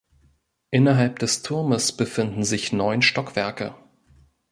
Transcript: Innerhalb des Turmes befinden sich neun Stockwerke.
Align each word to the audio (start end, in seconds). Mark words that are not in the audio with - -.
Innerhalb 0.71 1.19
des 1.19 1.43
Turmes 1.43 1.91
befinden 1.91 2.43
sich 2.43 2.73
neun 2.73 3.03
Stockwerke. 3.03 3.75